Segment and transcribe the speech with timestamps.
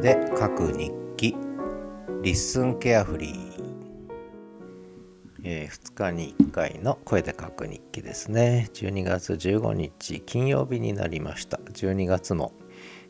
[0.00, 1.36] で書く日記。
[2.22, 4.10] リッスンケアフリー、
[5.44, 8.70] えー、2日に1回の声で書く日記ですね。
[8.72, 11.58] 12月15日金曜日になりました。
[11.58, 12.54] 12月も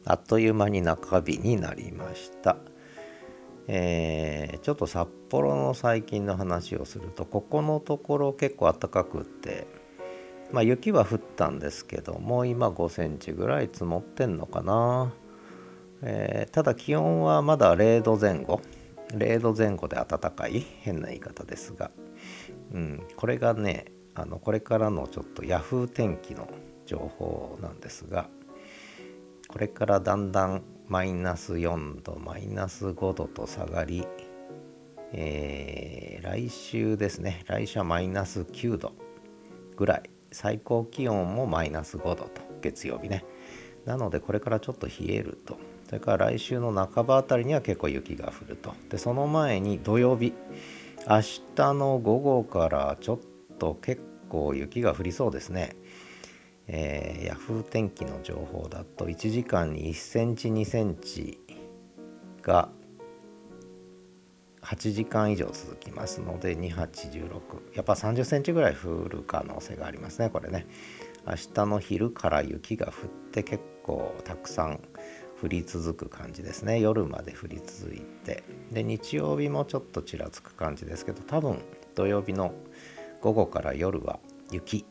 [0.04, 2.56] あっという間に中日になりました。
[3.68, 9.68] えー、ちょっと札幌の最近の話をするとここのところ結構暖かくって
[10.50, 15.14] まあ雪は降ったんですけども今5センチぐらい積もってんのかな、
[16.02, 18.60] えー、ただ気温はまだ0度前後。
[19.08, 20.64] 0度前後で暖かい。
[20.80, 21.90] 変な言い方ですが、
[22.72, 26.48] うん、これがねあのこれからのちょっと Yahoo 天気の
[26.86, 28.28] 情報なんですが。
[29.48, 34.06] これからだんだんマイナス4度マイナス5度と下がり、
[35.12, 37.42] えー、来週ですね。
[37.46, 38.92] 来週はマイナス9度
[39.76, 40.02] ぐらい。
[40.32, 42.30] 最高気温もマイナス5度と。
[42.60, 43.24] 月曜日ね。
[43.84, 45.58] なのでこれからちょっと冷えると。
[45.90, 48.74] それから来週の半ばあたりには結構雪が降ると。
[48.90, 50.32] でその前に土曜日
[51.08, 51.20] 明
[51.56, 53.18] 日の午後からちょっ
[53.58, 55.74] と結構雪が降りそうですね。
[56.68, 61.40] えー、ヤフー天気の情報だと1時間に1センチ2センチ
[62.40, 62.68] が
[64.62, 70.68] 8時間以上続きますので2816やっぱ30センチぐらい降る可能性がありますねこれね。
[71.26, 74.80] 明日の昼から雪が降って結構たくさん
[75.42, 76.80] 降り続く感じですね。
[76.80, 78.42] 夜まで降り続いて。
[78.72, 81.62] で日曜日もちょっとちらつく感じですけど多分
[81.94, 82.54] 土曜日の
[83.20, 84.84] 午後から夜は雪。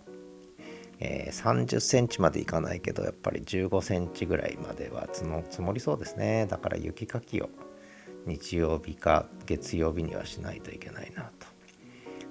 [1.01, 6.45] えー、30センチまでいかないけどやっぱり15センチぐらいまでは積もりそうですね。
[6.49, 7.49] だから雪かきを
[8.25, 11.47] 日曜日か月曜日にはしないといけないなと。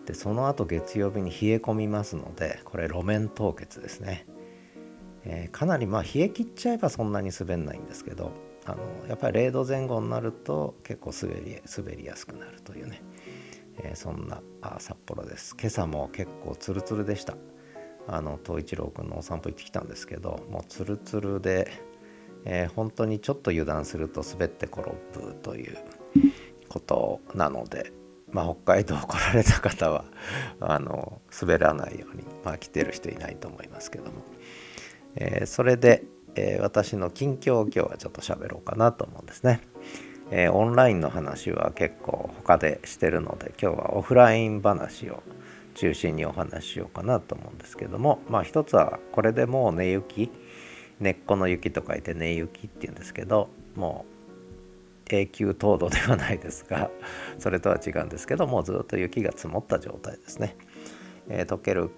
[0.06, 4.26] でその後月曜日に冷え込みますのでこれ路面凍結ですね、
[5.28, 8.32] えー、かなりまあ冷え切っちゃえばそんなに滑んないんですけど
[8.64, 13.02] あのやっぱり0度前後になると結構滑り滑りやすくなるというね、
[13.78, 15.54] えー、そんなあ札幌です。
[15.58, 17.36] 今朝も結構ツルツルでした。
[18.10, 21.70] あの東一郎くんのお散歩行ってきたんですけどもうツルツルで、
[22.46, 25.76] えー、本当にちょっと油断すると滑って転ぶという
[26.70, 27.92] ことなので、
[28.30, 30.06] まあ、北海道来られた方は
[30.58, 34.22] あの滑らないように、まあ、来てる人いないと思いますけども、
[35.16, 36.04] えー、それで、
[36.34, 39.60] えー、私の近況を今日はちょっと喋ろうかなと思うんですね。
[40.30, 45.22] えー、オンラインの話は結構他でしてるので今日はオフライン話を
[45.74, 50.30] 中心にお話ししようかなと思うんですけどもまあ一つはこれでもう根雪
[51.00, 54.04] 根っこの雪と書いて根雪っていうんですけども
[55.08, 56.90] う永久凍土ではないですが
[57.38, 60.56] それとは違うんですけどもうずっと雪が積もった状態ですね、
[61.28, 61.90] えー、溶ける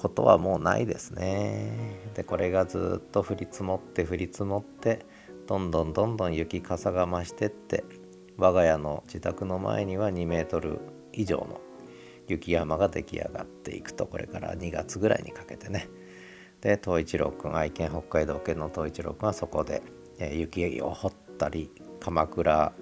[0.00, 2.00] ことはもうないですね。
[2.14, 5.04] でこれがずっと降り積もって降り積もって
[5.46, 7.84] どんどんどんどん雪かさが増してって
[8.38, 10.80] 我が家の自宅の前には2メートル
[11.12, 11.60] 以上の
[12.28, 15.88] 雪山が出来上がっていくとこれから2月ぐらいにかけてね。
[16.62, 19.82] で東一郎くん愛犬北海道犬の東一郎くんはそこで、
[20.18, 22.72] 雪を掘ったり鎌倉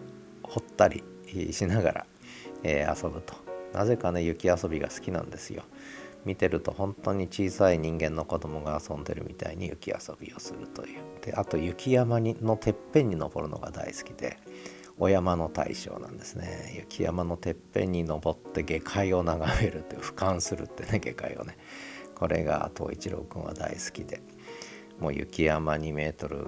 [0.43, 1.05] 掘ったり
[1.53, 2.07] しながら、
[2.65, 3.35] 遊ぶと。
[3.73, 5.63] なぜかね雪遊びが好きなんですよ。
[6.29, 11.01] 見てると本当に小さい人間の子供が遊んでるみたいに雪遊びをするという。
[11.25, 14.37] であと雪山にのてっぺんに登るのが大好きで
[14.99, 16.75] お山の大将なんですね。
[16.77, 21.57] 雪山のてっぺんに登って下界を眺めるという俯瞰するってね下界をね。
[22.15, 24.21] これが東一郎君は大好きで。
[25.01, 26.47] もう雪山2メートル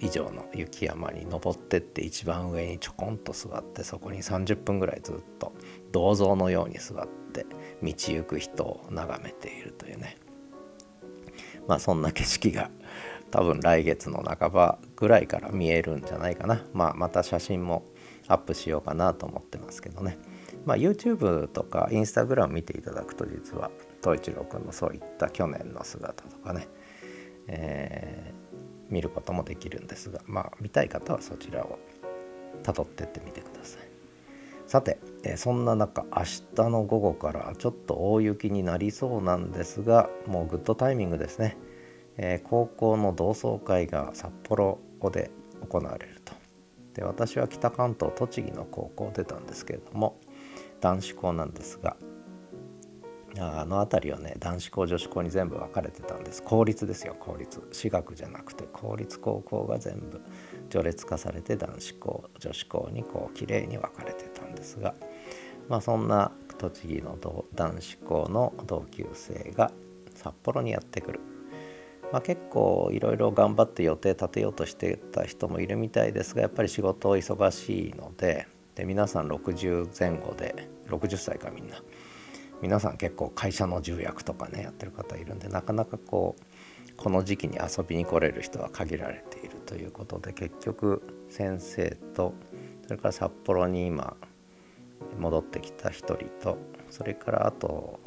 [0.00, 5.52] 以上の雪山に登ってって一番上にちょこんと座ってそこに30分ぐらいずっと
[5.92, 7.46] 銅像のように座って道
[7.82, 10.16] 行く人を眺めているというね
[11.66, 12.70] まあそんな景色が
[13.34, 16.64] 多分来月の半ばぐらいから見えるんじゃないかな。
[16.72, 17.84] まあ、また写真も
[18.28, 20.18] アップしようかなと思ってますけどね。
[20.64, 23.72] まあ、YouTube とか Instagram 見ていただくと実は
[24.02, 26.68] 東一郎くんのそういった去年の姿とかね、
[27.48, 31.80] えー、見ることもできるんですが、まあ、見たい方はそちらを
[32.62, 33.93] たどってってみてください。
[34.66, 36.22] さて、えー、そんな中明
[36.54, 41.56] 日の午後からちょっと大雪になりそうなんですがもうグッドタイミングですね。
[42.16, 44.78] えー、高校の同窓会が札幌
[45.12, 45.30] で
[45.68, 46.32] 行われると。
[46.94, 50.20] で私は北関東栃木の高校出たんですけれども
[50.80, 51.96] 男子校なんですが
[53.36, 56.40] あの辺りはね男子校女子校に全部分かれてたんです。
[56.42, 57.60] 公立ですよ公立。
[57.72, 60.20] 私学じゃなくて公立高校が全部
[60.70, 64.13] 序列化されて男子校女子校にこう綺麗に分かれ
[64.64, 64.94] ですが
[65.68, 67.18] まあそんな栃木の
[67.54, 69.70] 男子校の同級生が
[70.14, 71.20] 札幌にやってくる。
[72.12, 78.46] まあ、結構いろいろ頑張って予定立てようとしてた人もいるみたいですがやっぱり仕事忙しいので
[78.76, 81.76] で皆さん60前後で60歳かみんな。
[82.62, 92.32] 皆さん結構会社の重役とかねやってる方いるんでなかなかこうこの時期に遊びに来れる人は限られているということで結局先生と
[92.84, 94.16] それから札幌に今
[95.18, 96.58] 戻ってきた1人と
[96.90, 98.00] それからあと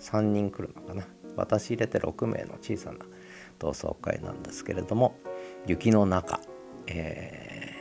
[0.00, 1.06] 3人来るのかな
[1.36, 2.98] 私入れて6名の小さな
[3.58, 5.16] 同窓会なんですけれども
[5.66, 6.40] 雪の中、
[6.86, 7.74] え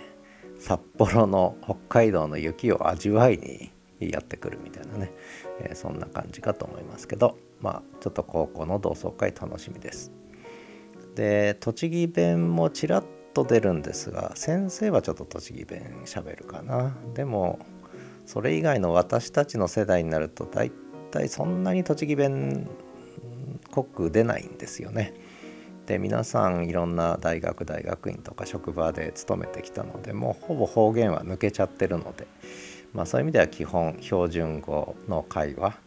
[0.57, 5.11] ー、札幌の北海道の雪を味わいにやってくるみたいなね、
[5.61, 10.11] えー、そんな感じかと思いますけどまあちょっと高校の同窓会楽しみです。
[11.15, 17.59] で栃木弁もちらっと出るんですが先生はちょっと栃木弁しゃべるかなでも
[18.25, 20.71] それ以外の私たちの世代になると大
[21.11, 22.67] 体そんなに栃木弁
[23.71, 25.13] 濃く出ないんですよね。
[25.85, 32.25] で皆さんいろんな大学大学院とか職場で勤めてきたのでもうほぼ方言は抜けちゃってるので、
[32.91, 35.77] まあ、そういう意味では基本標準語の会話、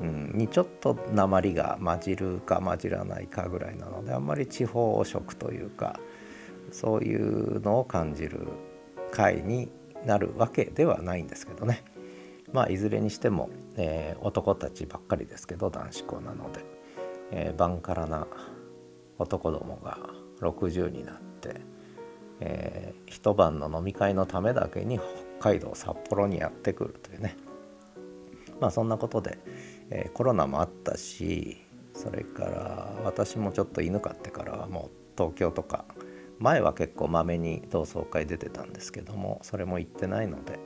[0.00, 6.00] うん、にちょっと鉛が混じるか混じらないかぐらいなのであんまり地方色というか
[6.72, 8.48] そういうのを感じる
[9.12, 9.70] 会に
[10.04, 11.84] なるわけではないんですけどね。
[12.52, 16.64] まあいずれにしても、えー、男たちばっかりですけど男子校なので、
[17.30, 18.26] えー、バンカラな
[19.18, 19.98] 男どもが
[20.40, 21.60] 60になって、
[22.40, 24.98] えー、一晩の飲み会のためだけに
[25.40, 27.36] 北海道札幌にやってくるというね。
[28.60, 29.38] まあそんなことで、
[29.90, 31.64] えー、コロナもあったし
[31.94, 35.84] それから私もちょっと犬飼ってからもう東京とか
[36.38, 40.58] 前は結構まめに同窓会出てたんですけどもそれも行ってないので、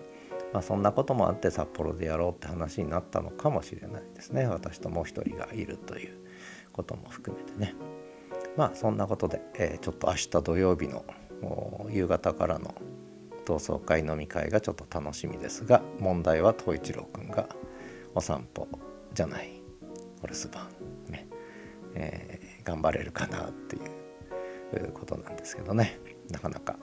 [0.53, 4.47] まあ、そんなこともあって札幌でやろうって話になったのかもしれないですね。
[4.47, 6.19] 私ともう一人がいるという
[6.73, 7.75] ことも含めてね。
[8.57, 11.05] まあそんなことで、えー、ちょっと明日土曜日の
[11.91, 12.75] 夕方からの
[13.47, 17.49] 同窓会飲み会がちょっと楽しみですが問題は東一郎くんが
[18.15, 18.69] お散歩
[19.15, 19.63] じゃない。
[20.23, 20.69] お留守番
[21.09, 21.27] ね、
[21.95, 23.83] えー、頑張れるかなっていう
[24.77, 25.99] いうことなんですけどね。
[26.31, 26.77] なかなか、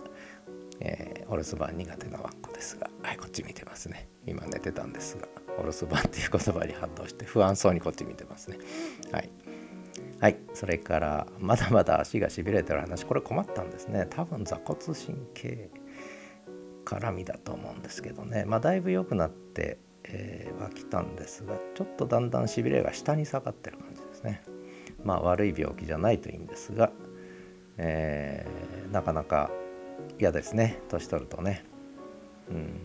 [0.80, 2.90] えー、お留守番苦手なワンコですが。
[3.02, 4.08] はいこっち見てますね。
[4.26, 5.28] 今寝てたんですが
[5.58, 8.58] お留守番っていう言葉に反応して不安そうにこっち見てますね。
[9.12, 9.30] はい。
[10.20, 13.06] はいそれからまだまだ足がしびれてる話。
[13.06, 14.08] これ困ったんですね。
[14.10, 15.70] 多分座骨神経
[16.86, 18.46] 絡みだと思うんですけどね。
[18.46, 19.80] まあだいぶ良くなって
[20.12, 24.42] えー、は来たんですがちょっとだんだんしびれが下に下がってる感じですね。
[25.04, 26.92] まあ悪い病気じゃないといいんですが
[27.82, 29.50] えー、なかなか
[30.20, 30.80] 嫌ですね。
[30.90, 31.64] 年取るとね、
[32.50, 32.80] うん、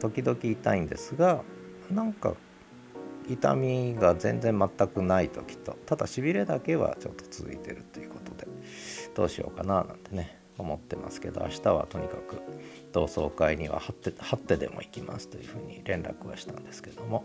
[0.00, 1.42] 時々痛いんですが
[1.90, 2.34] なんか
[3.28, 8.46] 痛みが全然全くない時とただしびれだけはちょっと続いてるということで
[9.14, 12.40] どうしようかななんてね思ってますけど明日はとにかく
[12.92, 17.24] 同窓会には張って張ってでも行きますというふうに連絡はしたんですけども、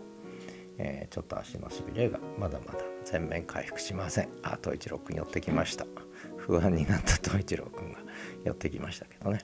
[0.78, 4.28] えー、ちょっと足のしびれがまだまだ全面回復しません。
[4.42, 6.03] あと一郎くん寄ってきました。
[6.46, 7.98] 不安になった東一郎くんが
[8.44, 9.40] 寄ってきましたけどね。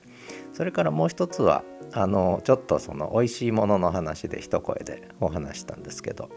[0.53, 1.63] それからもう一つは
[1.93, 6.29] あのちょっとその美味しいものの話で一声でお話したんですけど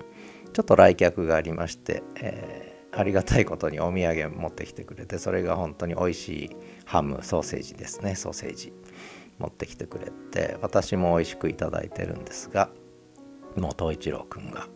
[0.52, 6.50] ちょっと来客がありまして、えー、ありがたいことにお土産持ってきてくれてそれが本当に美味しい
[6.86, 8.14] ハムソーセージですね。
[8.14, 8.72] ソーセージ
[9.38, 12.70] 持ってきてくれて私も美味しくいただいてるんですが
[13.56, 14.68] もう東一郎くんが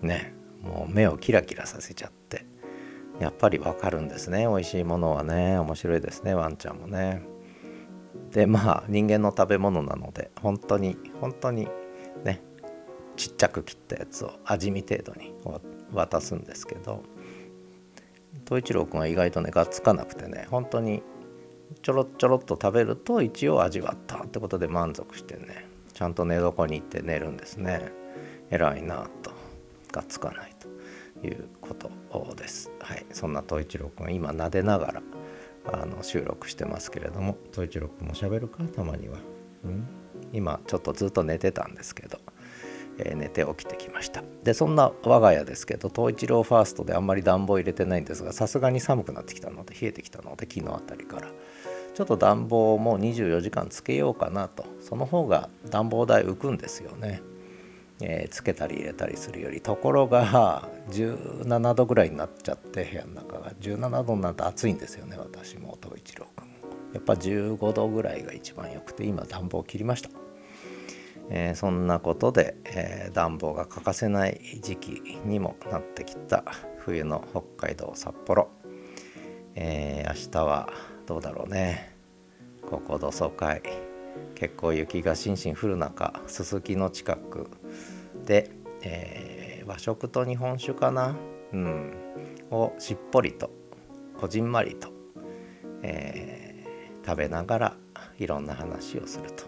[0.00, 2.12] ねもう目をキラキラさせちゃっ
[3.20, 4.46] やっぱりわかるんですね。
[4.46, 5.58] 美味しいものはね。
[5.58, 6.34] 面白いですね。
[6.34, 7.22] ワンちゃんもね。
[8.32, 11.68] でまあ人間の食べ物なので本当に本当に
[12.24, 12.42] ね
[13.16, 15.32] ちっちゃく切ったやつを味見程度に
[15.92, 17.02] 渡すんですけど
[18.44, 21.02] 東一郎君は意外とねがっつかなくてね本当に
[21.82, 27.90] ちょろちょろっと食べると一応味わったってことで満足してねちゃんと寝床に行って寝るんですね。
[28.50, 29.32] 偉いなと。
[29.92, 31.90] がっつかないということ
[32.34, 32.70] です。
[32.80, 35.02] はい、そんな東一郎君は今撫でながら
[35.72, 38.64] あの収録してますけれども東一郎君も喋るか？
[38.64, 39.18] たまには、
[39.64, 39.86] うん、
[40.32, 42.18] 今ちょっとずっと寝てたんですけど、
[42.98, 44.22] えー、寝て起きてきました。
[44.44, 51.28] でそんな我が家ですけど東一郎ファーストであんまり暖房入れてないんですがさすがに寒くなってきたので冷えてきたので昨日あたりから。
[51.94, 54.66] ちょっと暖房も24時間つけようかなと。
[54.82, 57.22] その方が暖房代浮くんですよね。
[58.00, 63.52] えー、つけたり入れたりするよりところが17度ぐらいになっちゃって部屋の中が。
[63.60, 66.54] 17度になると暑いんですよね私も東一郎君も。
[66.92, 70.10] やっぱ15度ぐらいが一番よくて今暖房切りました、
[71.30, 76.44] えー、そんなことで、えー、暖房が欠かせない時期にもなってきた
[76.78, 78.48] 冬の北海道札幌、
[79.54, 80.72] えー、明日は
[81.06, 81.94] どうだろうね。
[82.68, 83.62] ここ同窓会。
[84.34, 87.48] 結構雪がしんしん降る中すすきの近く
[88.26, 88.50] で、
[88.82, 91.16] えー、和食と日本酒かな、
[91.54, 91.94] うん、
[92.50, 93.50] をしっぽりと
[94.18, 94.88] こじんまりと、
[95.82, 97.76] えー、食べながら
[98.18, 99.44] いろんな話をすると。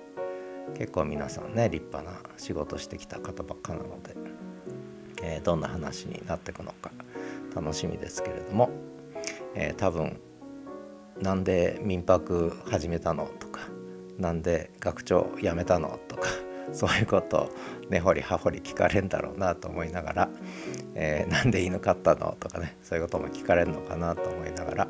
[0.76, 4.14] 結構皆さんね立派な仕事してきた方ばっかなので、
[5.22, 6.90] えー、どんな話になっていくのか
[7.56, 8.68] 楽しみですけれども、
[9.54, 10.20] えー、多分
[11.20, 13.30] なんで民泊始めたの？
[13.40, 13.60] とか
[14.18, 15.98] なんで学長辞めたの？
[16.06, 16.28] とか
[16.72, 17.50] そういうことを
[17.90, 20.28] 根掘り葉掘り聞かれんだろうなと思いながら、
[20.94, 24.88] えー、なんで犬飼ったのとかねそういうことも聞かれるのかなと思いながら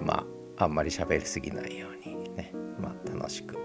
[0.00, 0.26] ま
[0.58, 3.56] ああんまり喋りすぎないようにね、まあ、楽しく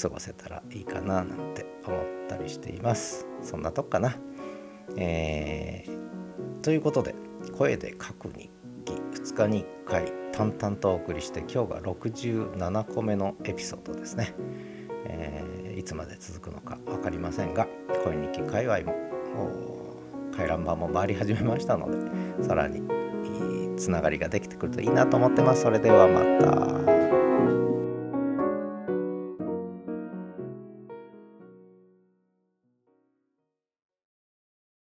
[0.00, 3.26] 過ごせたらいいかななんて思ったりしています。
[3.42, 4.16] そんなとこかな。
[4.96, 7.14] えー、ということで
[7.56, 8.50] 声で書く日
[8.84, 14.34] 記2日に1回淡々とお送りして今日が67個目のエピソードですね、
[15.06, 17.66] えー、いつまで続くのか分かりませんが
[18.04, 19.10] 恋日記界隈も
[20.36, 22.82] 回覧板も回り始めましたのでさらに
[23.76, 26.20] つながりができてくるといいなと思ってますそれではま
[26.94, 26.99] た。